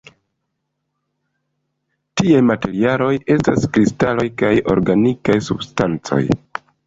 Tiaj 2.21 2.39
materialoj 2.47 3.11
estas 3.35 3.67
kristaloj 3.75 4.27
kaj 4.43 4.53
organikaj 4.77 5.39
substancoj. 5.51 6.21